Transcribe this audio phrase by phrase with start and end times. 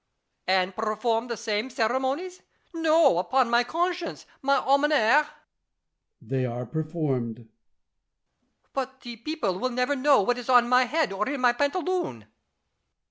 [0.47, 2.41] And perform the same ceremonies?
[2.73, 4.25] no, upon my conscience!
[4.41, 5.31] My almoner La Chaise.
[6.23, 7.37] They are performed.
[7.37, 7.49] Louis.
[8.73, 12.25] But the people will never know what is on my head or in my pantaloon.